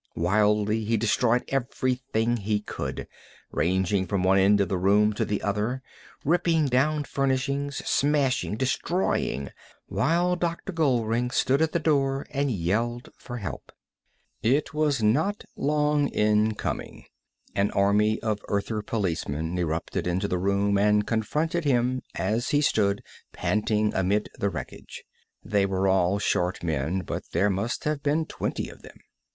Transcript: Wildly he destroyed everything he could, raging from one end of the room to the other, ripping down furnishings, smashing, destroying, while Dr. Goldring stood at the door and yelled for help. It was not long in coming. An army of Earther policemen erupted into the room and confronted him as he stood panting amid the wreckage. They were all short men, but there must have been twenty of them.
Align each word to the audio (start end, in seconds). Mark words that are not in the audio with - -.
Wildly 0.15 0.83
he 0.83 0.97
destroyed 0.97 1.43
everything 1.49 2.37
he 2.37 2.61
could, 2.61 3.07
raging 3.51 4.07
from 4.07 4.23
one 4.23 4.39
end 4.39 4.59
of 4.59 4.67
the 4.67 4.79
room 4.79 5.13
to 5.13 5.23
the 5.25 5.43
other, 5.43 5.83
ripping 6.25 6.65
down 6.65 7.03
furnishings, 7.03 7.87
smashing, 7.87 8.57
destroying, 8.57 9.51
while 9.85 10.35
Dr. 10.35 10.71
Goldring 10.73 11.29
stood 11.29 11.61
at 11.61 11.71
the 11.71 11.77
door 11.77 12.25
and 12.31 12.49
yelled 12.49 13.09
for 13.15 13.37
help. 13.37 13.71
It 14.41 14.73
was 14.73 15.03
not 15.03 15.43
long 15.55 16.07
in 16.07 16.55
coming. 16.55 17.05
An 17.53 17.69
army 17.69 18.19
of 18.23 18.39
Earther 18.47 18.81
policemen 18.81 19.55
erupted 19.59 20.07
into 20.07 20.27
the 20.27 20.39
room 20.39 20.79
and 20.79 21.05
confronted 21.05 21.63
him 21.63 22.01
as 22.15 22.49
he 22.49 22.61
stood 22.61 23.03
panting 23.33 23.93
amid 23.93 24.29
the 24.39 24.49
wreckage. 24.49 25.03
They 25.43 25.67
were 25.67 25.87
all 25.87 26.17
short 26.17 26.63
men, 26.63 27.01
but 27.01 27.21
there 27.33 27.51
must 27.51 27.83
have 27.83 28.01
been 28.01 28.25
twenty 28.25 28.67
of 28.67 28.81
them. 28.81 28.97